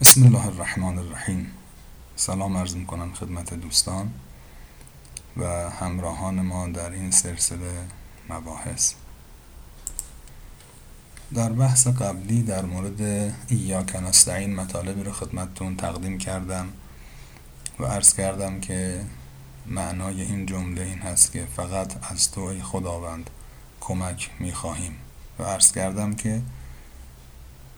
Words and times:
بسم 0.00 0.22
الله 0.22 0.46
الرحمن 0.46 0.98
الرحیم. 0.98 1.50
سلام 2.16 2.56
عرض 2.56 2.74
می‌کنم 2.74 3.12
خدمت 3.12 3.54
دوستان 3.54 4.10
و 5.36 5.70
همراهان 5.70 6.40
ما 6.40 6.68
در 6.68 6.90
این 6.90 7.10
سلسله 7.10 7.72
مباحث. 8.28 8.94
در 11.34 11.52
بحث 11.52 11.86
قبلی 11.86 12.42
در 12.42 12.64
مورد 12.64 13.00
ایاک 13.48 13.96
نستعین 13.96 14.54
مطالبی 14.54 15.02
رو 15.02 15.12
خدمتتون 15.12 15.76
تقدیم 15.76 16.18
کردم 16.18 16.68
و 17.78 17.84
عرض 17.84 18.14
کردم 18.14 18.60
که 18.60 19.04
معنای 19.66 20.22
این 20.22 20.46
جمله 20.46 20.82
این 20.82 20.98
هست 20.98 21.32
که 21.32 21.46
فقط 21.56 22.12
از 22.12 22.30
تو 22.30 22.40
ای 22.40 22.62
خداوند 22.62 23.30
کمک 23.80 24.30
می‌خواهیم. 24.38 24.96
و 25.38 25.42
عرض 25.42 25.72
کردم 25.72 26.14
که 26.14 26.42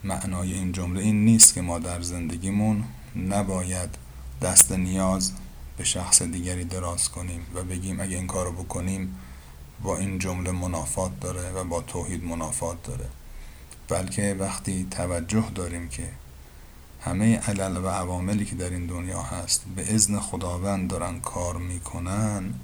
معنای 0.05 0.53
این 0.53 0.73
جمله 0.73 1.01
این 1.01 1.25
نیست 1.25 1.55
که 1.55 1.61
ما 1.61 1.79
در 1.79 2.03
زندگیمون 2.03 2.85
نباید 3.17 3.99
دست 4.43 4.73
نیاز 4.73 5.33
به 5.77 5.85
شخص 5.85 6.23
دیگری 6.23 6.65
دراز 6.65 7.09
کنیم 7.09 7.47
و 7.55 7.63
بگیم 7.63 8.01
اگه 8.01 8.17
این 8.17 8.27
کارو 8.27 8.53
بکنیم 8.53 9.19
با 9.83 9.99
این 9.99 10.19
جمله 10.19 10.51
منافات 10.51 11.21
داره 11.21 11.51
و 11.53 11.65
با 11.65 11.81
توحید 11.81 12.25
منافات 12.25 12.83
داره. 12.83 13.09
بلکه 13.89 14.37
وقتی 14.39 14.87
توجه 14.91 15.51
داریم 15.55 15.89
که 15.89 16.09
همه 17.01 17.37
علل 17.37 17.77
و 17.77 17.89
عواملی 17.89 18.45
که 18.45 18.55
در 18.55 18.71
این 18.71 18.87
دنیا 18.87 19.23
هست 19.23 19.65
به 19.77 19.95
اذن 19.95 20.19
خداوند 20.19 20.91
دارن 20.91 21.21
کار 21.21 21.57
می‌کنن 21.57 22.55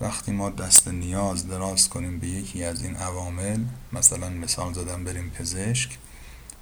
وقتی 0.00 0.32
ما 0.32 0.50
دست 0.50 0.88
نیاز 0.88 1.48
دراز 1.48 1.88
کنیم 1.88 2.18
به 2.18 2.26
یکی 2.26 2.64
از 2.64 2.82
این 2.82 2.96
عوامل 2.96 3.64
مثلا 3.92 4.28
مثال 4.28 4.72
زدم 4.72 5.04
بریم 5.04 5.30
پزشک 5.30 5.98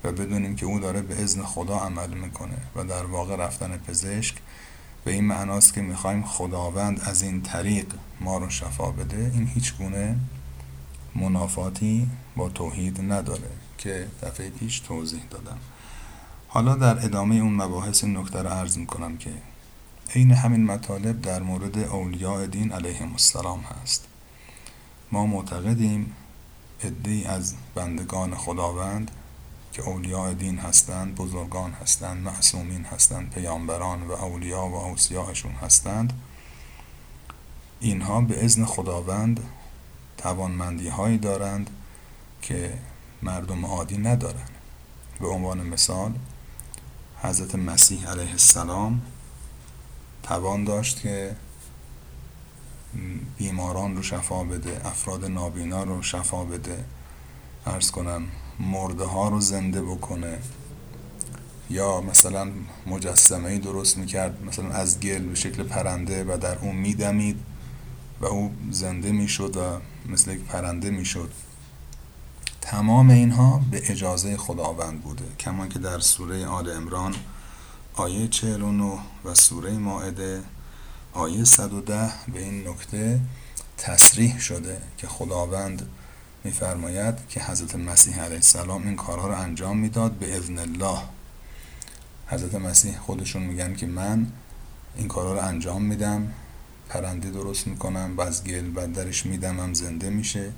و 0.05 0.13
بدونیم 0.13 0.57
که 0.57 0.67
او 0.67 0.81
داره 0.81 1.03
به 1.03 1.23
اذن 1.23 1.43
خدا 1.43 1.79
عمل 1.79 2.15
می‌کنه 2.15 2.59
و 2.77 2.85
در 2.85 3.05
واقع 3.05 3.37
رفتن 3.37 3.77
پزشک 3.77 4.35
به 5.05 5.13
این 5.13 5.25
معناست 5.25 5.75
که 5.75 5.81
می‌خوایم 5.81 6.23
خداوند 6.23 7.01
از 7.01 7.23
این 7.23 7.43
طریق 7.43 7.87
ما 8.21 8.39
رو 8.39 8.51
شفا 8.51 8.91
بده. 8.91 9.31
این 9.35 9.47
هیچ 9.47 9.77
گونه 9.77 10.17
منافاتی 11.15 12.11
با 12.37 12.49
توحید 12.49 13.13
نداره 13.13 13.51
که 13.79 14.09
دفعه 14.23 14.51
پیش 14.51 14.81
توضیح 14.81 15.23
دادم. 15.31 15.59
حالا 16.49 16.75
در 16.75 17.05
ادامه 17.05 17.35
اون 17.35 17.55
مباحث 17.55 18.05
نکته 18.05 18.43
رو 18.43 18.49
عرض 18.49 18.79
می‌کنم 18.79 19.17
که 19.17 19.31
عین 20.15 20.33
همین 20.33 20.65
مطالب 20.65 21.21
در 21.21 21.43
مورد 21.43 21.79
اولیاء 21.79 22.47
دین 22.47 22.73
علیهم 22.73 23.13
السلام 23.13 23.61
هست. 23.61 24.07
ما 25.13 25.27
معتقدیم 25.27 26.13
عدهای 26.85 27.25
از 27.25 27.55
بندگان 27.75 28.35
خداوند 28.35 29.11
که 29.73 29.83
اولیاء 29.83 30.33
دین 30.33 30.59
هستند 30.59 31.15
بزرگان 31.15 31.73
هستند 31.73 32.23
معصومین 32.23 32.85
هستند 32.85 33.31
پیامبران 33.31 34.03
و 34.03 34.13
اولیاء 34.13 34.69
و 34.69 34.75
اوصیاءشون 34.75 35.53
هستند. 35.53 36.13
اینها 37.81 38.21
به 38.21 38.45
اذن 38.45 38.65
خداوند 38.65 39.41
توانمندی 40.17 40.89
هایی 40.89 41.19
دارند 41.19 41.71
که 42.43 42.79
مردم 43.23 43.67
عادی 43.67 43.99
ندارند 43.99 44.51
به 45.21 45.29
عنوان 45.29 45.67
مثال 45.67 46.13
حضرت 47.23 47.55
مسیح 47.55 48.09
علیه 48.09 48.31
السلام 48.31 49.03
توان 50.23 50.65
داشت 50.65 51.01
که 51.01 51.37
بیماران 53.37 53.97
رو 53.97 54.03
شفا 54.03 54.45
بده 54.45 54.87
افراد 54.87 55.25
نابینا 55.25 55.83
رو 55.83 56.03
شفا 56.03 56.45
بده. 56.45 56.85
ارز 57.67 57.91
کنم 57.91 58.29
مرده 58.61 59.05
ها 59.05 59.29
رو 59.29 59.41
زنده 59.41 59.83
بکنه. 59.83 60.39
یا 61.71 62.01
مثلا 62.01 62.51
مجسمه 62.87 63.49
ای 63.49 63.59
درست 63.59 63.99
می‌کرد 63.99 64.45
مثلا 64.45 64.71
از 64.71 65.01
گل 65.01 65.19
به 65.19 65.35
شکل 65.35 65.63
پرنده 65.63 66.25
و 66.25 66.39
در 66.39 66.59
اون 66.59 66.77
میدمید 66.77 67.41
و 68.21 68.27
او 68.27 68.53
زنده 68.71 69.13
می‌شد 69.13 69.57
و 69.57 69.61
مثل 70.13 70.31
یک 70.31 70.41
پرنده 70.41 70.91
می‌شد. 70.91 71.31
تمام 72.61 73.11
اینها 73.11 73.61
به 73.71 73.91
اجازه 73.91 74.37
خداوند 74.37 75.01
بوده 75.01 75.25
کمان 75.39 75.69
که 75.69 75.79
در 75.79 75.99
سوره 75.99 76.47
آل 76.47 76.71
امران 76.71 77.15
آیه 77.95 78.29
49 78.29 78.99
و 79.25 79.35
سوره 79.35 79.73
ماعده 79.73 80.43
آیه 81.13 81.45
110 81.45 82.11
به 82.33 82.43
این 82.43 82.69
نکته 82.69 83.21
تصریح 83.79 84.39
شده 84.39 84.83
که 84.99 85.07
خداوند 85.07 85.89
میفرماید 86.45 87.15
که 87.29 87.41
حضرت 87.41 87.75
مسیح 87.75 88.21
علیه 88.21 88.35
السلام 88.35 88.87
این 88.87 88.97
کارها 88.97 89.29
رو 89.29 89.35
انجام 89.35 89.79
می‌داد 89.79 90.13
به 90.13 90.37
اذن 90.37 90.59
الله. 90.59 90.99
حضرت 92.27 92.55
مسیح 92.55 92.99
خودشون 92.99 93.43
میگن 93.43 93.75
که 93.75 93.87
من 93.87 94.27
این 94.97 95.09
کارها 95.09 95.33
رو 95.33 95.41
انجام 95.41 95.83
میدم 95.83 96.33
پرنده 96.89 97.31
درست 97.31 97.67
می‌کنم 97.67 98.15
و 98.17 98.21
از 98.21 98.45
گل 98.45 98.73
و 98.75 98.87
درش 98.87 99.27
میدمم 99.27 99.75
زنده 99.75 100.11
میشه 100.11 100.53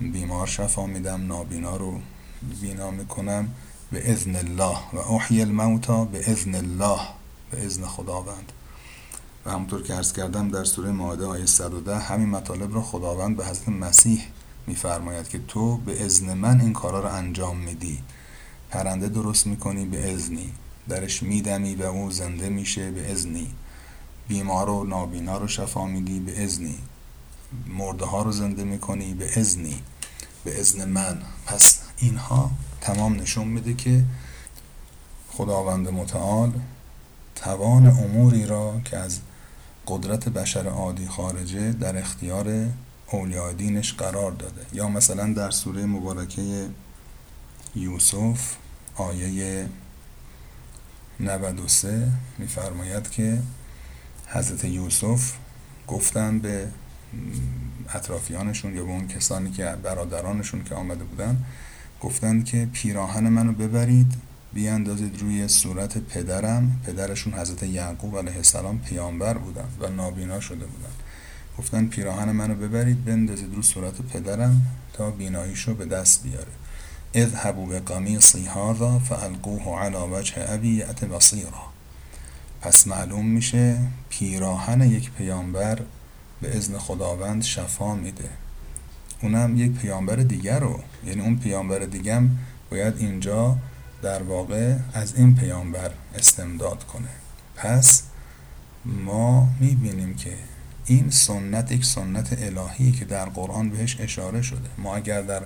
بیمار 0.00 0.46
شفا 0.46 0.86
میدم 0.86 1.26
نابینا 1.26 1.76
رو 1.76 2.00
بینا 2.60 2.90
می‌کنم 2.90 3.48
به 3.92 4.12
اذن 4.12 4.36
الله. 4.36 4.78
و 4.92 4.98
احی 4.98 5.40
الموتا 5.40 6.04
به 6.04 6.30
اذن 6.30 6.54
الله 6.54 7.00
به 7.50 7.66
اذن 7.66 7.86
خداوند. 7.86 8.52
و 9.46 9.50
همونطور 9.50 9.82
که 9.82 9.94
عرض 9.94 10.12
کردم 10.12 10.50
در 10.50 10.64
سوره 10.64 10.90
ماعده 10.90 11.24
آیه 11.24 11.46
110 11.46 11.98
همین 11.98 12.28
مطالب 12.28 12.74
رو 12.74 12.82
خداوند 12.82 13.36
به 13.36 13.46
حضرت 13.46 13.68
مسیح 13.68 14.22
میفرماید 14.66 15.28
که 15.28 15.38
تو 15.48 15.76
به 15.76 16.04
اذن 16.04 16.34
من 16.34 16.60
این 16.60 16.72
کارا 16.72 17.00
رو 17.00 17.08
انجام 17.08 17.56
میدی. 17.56 17.98
پرنده 18.70 19.08
درست 19.08 19.46
می‌کنی 19.46 19.84
به 19.84 20.12
اذنی. 20.12 20.52
درش 20.88 21.22
میدمی 21.22 21.74
و 21.74 21.82
او 21.82 22.10
زنده 22.10 22.48
میشه 22.48 22.90
به 22.90 23.12
اذنی. 23.12 23.54
بیمار 24.28 24.70
و 24.70 24.84
نابینا 24.84 25.38
رو 25.38 25.48
شفا 25.48 25.86
میدی 25.86 26.20
به 26.20 26.44
اذنی. 26.44 26.78
مرده 27.66 28.04
ها 28.04 28.22
رو 28.22 28.32
زنده 28.32 28.64
می‌کنی 28.64 29.14
به 29.14 29.40
اذنی. 29.40 29.82
به 30.44 30.60
اذن 30.60 30.88
من. 30.88 31.18
پس 31.46 31.80
اینها 31.96 32.50
تمام 32.80 33.14
نشون 33.14 33.48
میده 33.48 33.74
که 33.74 34.04
خداوند 35.32 35.88
متعال 35.88 36.52
توان 37.34 37.86
اموری 37.86 38.46
را 38.46 38.80
که 38.84 38.96
از 38.96 39.20
قدرت 39.86 40.28
بشر 40.28 40.68
عادی 40.68 41.06
خارجه 41.06 41.72
در 41.72 41.98
اختیار 41.98 42.68
اولیاء 43.10 43.52
دینش 43.52 43.92
قرار 43.92 44.32
داده. 44.32 44.66
یا 44.72 44.88
مثلا 44.88 45.32
در 45.32 45.50
سوره 45.50 45.86
مبارکه 45.86 46.66
یوسف 47.74 48.56
آیه 48.96 49.68
93 51.20 52.08
میفرماید 52.38 53.10
که 53.10 53.38
حضرت 54.26 54.64
یوسف 54.64 55.32
گفتن 55.86 56.38
به 56.38 56.68
اطرافیانشون 57.94 58.76
یا 58.76 58.84
به 58.84 58.90
اون 58.90 59.08
کسانی 59.08 59.50
که 59.50 59.64
برادرانشون 59.82 60.64
که 60.64 60.74
آمده 60.74 61.04
بودن 61.04 61.44
گفتند 62.00 62.44
که 62.44 62.68
پیراهن 62.72 63.28
منو 63.28 63.52
ببرید 63.52 64.12
بیاندازید 64.52 65.20
روی 65.20 65.48
صورت 65.48 65.98
پدرم. 65.98 66.80
پدرشون 66.86 67.32
حضرت 67.32 67.62
یعقوب 67.62 68.18
علیه 68.18 68.36
السلام 68.36 68.78
پیامبر 68.78 69.34
بودن 69.34 69.68
و 69.80 69.88
نابینا 69.88 70.40
شده 70.40 70.66
بودن. 70.66 71.05
گفتن 71.58 71.86
پیراهن 71.86 72.32
منو 72.32 72.54
ببرید 72.54 73.04
بندازید 73.04 73.54
رو 73.54 73.62
صورت 73.62 74.02
پدرم 74.02 74.62
تا 74.92 75.10
بیناییشو 75.10 75.74
به 75.74 75.86
دست 75.86 76.22
بیاره. 76.22 76.52
اذهبوا 77.14 77.66
به 77.66 77.80
قمیصی 77.80 78.44
هذا 78.44 78.98
فالقوه 78.98 79.80
علی 79.80 79.96
وجه 79.96 80.52
ابی 80.52 80.68
یأت 80.68 81.04
بصیرا 81.04 81.62
پس 82.60 82.86
معلوم 82.86 83.26
میشه 83.26 83.78
پیراهن 84.08 84.80
یک 84.80 85.10
پیامبر 85.10 85.78
به 86.40 86.56
اذن 86.56 86.78
خداوند 86.78 87.42
شفا 87.42 87.94
میده. 87.94 88.28
اونم 89.22 89.56
یک 89.56 89.72
پیامبر 89.72 90.16
دیگر 90.16 90.60
رو. 90.60 90.80
یعنی 91.06 91.20
اون 91.20 91.38
پیامبر 91.38 91.78
دیگم 91.78 92.28
باید 92.70 92.94
اینجا 92.98 93.56
در 94.02 94.22
واقع 94.22 94.76
از 94.94 95.14
این 95.14 95.36
پیامبر 95.36 95.90
استمداد 96.14 96.84
کنه. 96.84 97.08
پس 97.56 98.02
ما 98.84 99.48
می‌بینیم 99.60 100.14
که 100.14 100.36
این 100.86 101.10
سنت 101.10 101.72
یک 101.72 101.84
سنت 101.84 102.38
الهی 102.42 102.92
که 102.92 103.04
در 103.04 103.24
قرآن 103.24 103.70
بهش 103.70 103.96
اشاره 104.00 104.42
شده. 104.42 104.68
ما 104.78 104.96
اگر 104.96 105.22
در 105.22 105.42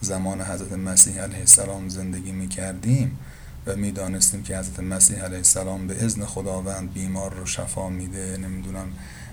زمان 0.00 0.42
حضرت 0.42 0.72
مسیح 0.72 1.22
علیه 1.22 1.38
السلام 1.38 1.88
زندگی 1.88 2.32
می 2.32 2.48
کردیم 2.48 3.18
و 3.66 3.76
می 3.76 3.92
دانستیم 3.92 4.42
که 4.42 4.58
حضرت 4.58 4.80
مسیح 4.80 5.24
علیه 5.24 5.36
السلام 5.36 5.86
به 5.86 6.04
ازن 6.04 6.24
خداوند 6.24 6.92
بیمار 6.92 7.34
رو 7.34 7.46
شفا 7.46 7.88
میده 7.88 8.36
نمی‌دونم 8.36 8.86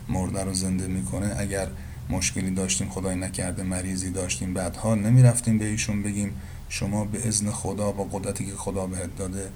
مرده 0.10 0.44
رو 0.44 0.54
زنده 0.54 0.88
می‌کنه 0.88 1.36
اگر 1.38 1.68
مشکلی 2.10 2.52
داشتیم 2.52 2.90
خدای 2.90 3.16
نکرده 3.16 3.64
مریضی 3.64 4.12
داشتیم 4.12 4.54
بعد 4.54 4.76
حال 4.76 5.00
نمی 5.00 5.24
رفتیم 5.24 5.58
به 5.58 5.66
ایشون 5.66 6.04
بگیم 6.04 6.42
شما 6.70 7.06
به 7.06 7.28
ازن 7.28 7.52
خدا 7.52 7.92
با 7.92 8.04
قدرتی 8.04 8.46
که 8.46 8.56
خدا 8.56 8.88
بهت 8.88 9.18
داده 9.18 9.50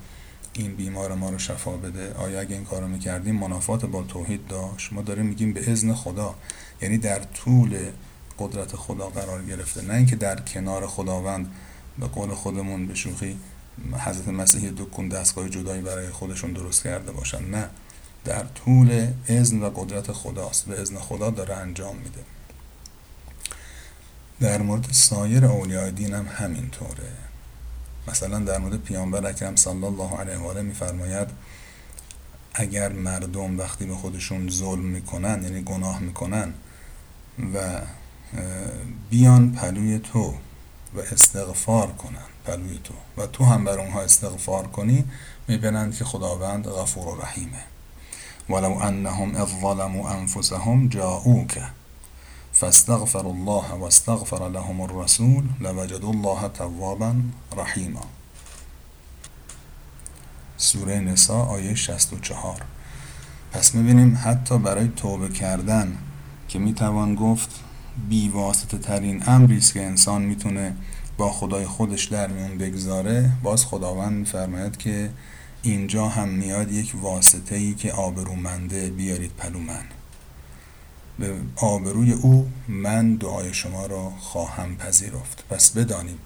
این 0.53 0.75
بیمار 0.75 1.15
ما 1.15 1.29
رو 1.29 1.37
شفا 1.37 1.71
بده. 1.71 2.13
آیا 2.13 2.39
اگه 2.39 2.55
این 2.55 2.65
کارو 2.65 2.87
می‌کردیم 2.87 3.35
منافات 3.35 3.85
با 3.85 4.03
توحید 4.03 4.47
داشت؟ 4.47 4.93
ما 4.93 5.01
داریم 5.01 5.25
میگیم 5.25 5.53
به 5.53 5.71
اذن 5.71 5.93
خدا. 5.93 6.35
یعنی 6.81 6.97
در 6.97 7.19
طول 7.19 7.77
قدرت 8.39 8.75
خدا 8.75 9.09
قرار 9.09 9.45
گرفته. 9.45 9.81
نه 9.81 9.93
اینکه 9.93 10.15
در 10.15 10.39
کنار 10.39 10.87
خداوند 10.87 11.51
به 11.99 12.07
قول 12.07 12.29
خودمون 12.29 12.87
به 12.87 12.95
شوخی 12.95 13.39
حضرت 13.99 14.27
مسیح 14.27 14.71
دکون 14.77 15.09
دستگاه 15.09 15.49
جدایی 15.49 15.81
برای 15.81 16.09
خودشون 16.09 16.53
درست 16.53 16.83
کرده 16.83 17.11
باشن. 17.11 17.43
نه. 17.43 17.69
در 18.25 18.43
طول 18.43 19.07
اذن 19.27 19.59
و 19.59 19.69
قدرت 19.69 20.11
خداست. 20.11 20.65
به 20.65 20.81
اذن 20.81 20.97
خدا 20.97 21.29
داره 21.29 21.55
انجام 21.55 21.95
میده. 21.95 22.19
در 24.39 24.61
مورد 24.61 24.87
سایر 24.91 25.45
اولیاء 25.45 25.89
دین 25.89 26.13
هم 26.13 26.27
همینطوره. 26.27 27.28
مثلا 28.09 28.39
در 28.39 28.57
مورد 28.57 28.83
پیامبر 28.83 29.27
اکرم 29.27 29.55
صلی 29.55 29.83
الله 29.83 30.17
علیه 30.17 30.37
و 30.37 30.47
آله 30.47 30.61
میفرماید 30.61 31.27
اگر 32.53 32.89
مردم 32.89 33.59
وقتی 33.59 33.85
به 33.85 33.95
خودشون 33.95 34.49
ظلم 34.49 34.85
می‌کنن 34.85 35.43
یعنی 35.43 35.61
گناه 35.61 35.99
می‌کنن 35.99 36.53
و 37.53 37.81
بیان 39.09 39.51
پلوی 39.51 39.99
تو 39.99 40.33
و 40.95 40.99
استغفار 40.99 41.87
کنن 41.87 42.27
پلوی 42.45 42.79
تو 42.83 42.93
و 43.17 43.27
تو 43.27 43.43
هم 43.43 43.63
بر 43.63 43.79
اونها 43.79 44.01
استغفار 44.01 44.67
کنی 44.67 45.05
می‌بینند 45.47 45.95
که 45.95 46.05
خداوند 46.05 46.67
غفور 46.67 47.07
و 47.07 47.21
رحیمه. 47.21 47.63
ولو 48.49 48.73
انهم 48.73 49.35
اذ 49.35 49.49
ظلموا 49.61 50.09
انفسهم 50.09 50.87
جاءوك 50.87 51.57
فاستغفر 52.59 53.27
الله 53.27 53.71
واستغفر 53.71 54.49
لهم 54.49 54.81
الرسول 54.81 55.43
لوجدوا 55.59 56.09
الله 56.09 56.47
توابا 56.47 57.15
رحیما. 57.57 58.03
سوره 60.57 60.99
نسا 60.99 61.43
آیه 61.43 61.75
64 61.75 62.61
پس 63.51 63.75
می‌بینیم 63.75 64.19
حتی 64.23 64.57
برای 64.57 64.87
توبه 64.87 65.29
کردن 65.29 65.97
که 66.47 66.59
می‌توان 66.59 67.15
گفت 67.15 67.49
بیواسطه 68.09 68.77
ترین 68.77 69.23
امری 69.27 69.59
که 69.59 69.85
انسان 69.85 70.21
می‌تونه 70.21 70.75
با 71.17 71.31
خدای 71.31 71.65
خودش 71.65 72.05
در 72.05 72.27
میون 72.27 72.57
بگذاره. 72.57 73.31
باز 73.43 73.65
خداوند 73.65 74.13
میفرماید 74.13 74.77
که 74.77 75.09
اینجا 75.61 76.07
هم 76.07 76.29
میاد 76.29 76.71
یک 76.71 76.93
واسطه 77.01 77.55
ای 77.55 77.73
که 77.73 77.91
آبرومنده 77.91 78.89
بیارید 78.89 79.31
پلو 79.31 79.59
من. 79.59 79.98
به 81.19 81.33
آبروی 81.55 82.11
او 82.11 82.49
من 82.67 83.15
دعای 83.15 83.53
شما 83.53 83.85
را 83.85 84.09
خواهم 84.09 84.77
پذیرفت. 84.77 85.43
پس 85.49 85.69
بدانیم 85.69 86.19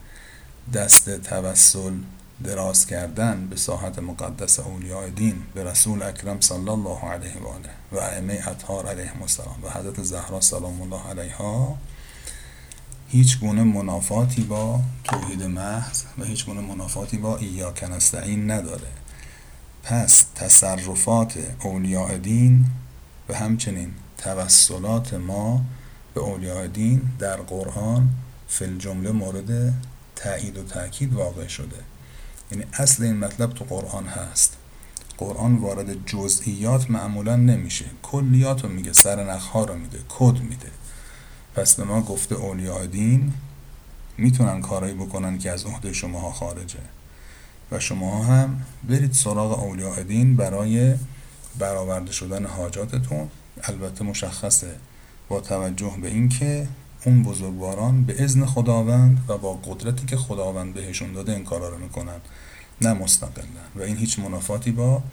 دست 0.74 1.20
توسل 1.20 1.94
دراز 2.44 2.86
کردن 2.86 3.48
به 3.48 3.56
ساحت 3.56 4.00
مقدس 4.00 4.60
اولیاء 4.60 5.10
دین 5.10 5.36
به 5.54 5.64
رسول 5.64 6.04
اکرم 6.04 6.42
صلی 6.42 6.70
الله 6.70 7.00
علیه 7.00 7.38
و 7.42 7.48
آله 7.48 7.70
و 7.92 7.98
ائمه 7.98 8.44
اطهار 8.48 8.88
علیهم 8.88 9.22
السلام 9.22 9.64
و 9.64 9.70
حضرت 9.70 10.04
زهرا 10.04 10.42
سلام 10.42 10.82
الله 10.82 11.10
علیها 11.10 11.78
هیچ 13.08 13.40
گونه 13.40 13.64
منافاتی 13.64 14.44
با 14.44 14.80
توحید 15.04 15.44
محض 15.44 16.04
و 16.18 16.24
هیچ 16.24 16.46
گونه 16.46 16.62
منافاتی 16.62 17.18
با 17.18 17.38
ایاک 17.38 17.84
نستعین 17.84 18.52
نداره. 18.52 18.88
پس 19.84 20.26
تصرفات 20.36 21.38
اولیاء 21.64 22.18
دین 22.18 22.66
و 23.30 23.34
همچنین 23.34 23.92
توسلات 24.18 25.14
ما 25.14 25.66
به 26.14 26.22
اولیاء 26.22 26.68
دین 26.68 27.02
در 27.20 27.38
قرآن 27.38 28.10
فل 28.48 28.78
جمله 28.78 29.12
مورد 29.12 29.74
تایید 30.16 30.58
و 30.58 30.64
تاکید 30.64 31.14
واقع 31.14 31.48
شده. 31.48 31.76
یعنی 32.52 32.66
اصل 32.74 33.04
این 33.04 33.18
مطلب 33.18 33.54
تو 33.54 33.66
قرآن 33.66 34.08
هست. 34.08 34.58
قرآن 35.18 35.56
وارد 35.56 36.06
جزئیات 36.06 36.92
معمولا 36.92 37.36
نمیشه. 37.36 37.86
کلیات 38.02 38.64
رو 38.64 38.70
میگه 38.70 38.94
سرنخ 38.94 39.48
ها 39.48 39.64
رو 39.64 39.76
میده 39.76 40.00
کد 40.10 40.40
میده. 40.40 40.72
پس 41.56 41.76
به 41.76 41.84
ما 41.84 42.02
گفته 42.02 42.36
اولیاء 42.36 42.86
دین 42.86 43.34
می‌تونن 44.18 44.62
کارایی 44.62 44.94
بکنن 44.94 45.38
که 45.38 45.52
از 45.52 45.66
عهده 45.66 45.94
شماها 45.94 46.32
خارجه. 46.32 46.80
و 47.72 47.80
شما 47.80 48.24
هم 48.24 48.62
برید 48.90 49.14
سراغ 49.14 49.64
اولیاء 49.64 50.04
دین 50.04 50.36
برای 50.36 50.96
برآورده 51.60 52.12
شدن 52.12 52.46
حاجاتتون. 52.46 53.30
البته 53.64 54.04
مشخصه 54.04 54.76
با 55.30 55.42
توجه 55.42 55.98
به 56.02 56.08
اینکه 56.08 56.68
اون 57.06 57.24
بزرگواران 57.24 58.04
به 58.04 58.24
اذن 58.24 58.46
خداوند 58.46 59.26
و 59.28 59.38
با 59.38 59.54
قدرتی 59.54 60.06
که 60.06 60.18
خداوند 60.18 60.74
بهشون 60.74 61.14
داده 61.14 61.32
این 61.32 61.44
کارا 61.44 61.70
رو 61.70 61.78
می‌کنن. 61.78 62.22
نه 62.82 62.94
مستقلا. 62.94 63.44
و 63.76 63.82
این 63.82 63.98
هیچ 63.98 64.20
منافاتی 64.20 64.72
با 64.72 65.04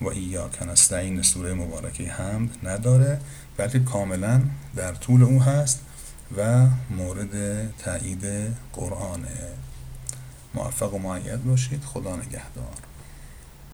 و 0.00 0.08
ایاک 0.08 0.62
نستعین 0.62 1.22
سوره 1.22 1.54
مبارکه 1.54 2.04
حمد 2.04 2.50
نداره 2.62 3.20
بلکه 3.56 3.78
کاملا 3.78 4.42
در 4.76 4.94
طول 4.94 5.22
او 5.22 5.42
هست 5.42 5.80
و 6.36 6.66
مورد 6.90 7.76
تایید 7.78 8.24
قرآنه. 8.72 9.48
موفق 10.54 10.94
و 10.94 10.98
معید 10.98 11.44
باشید. 11.44 11.84
خدا 11.84 12.16
نگهدار. 12.16 12.93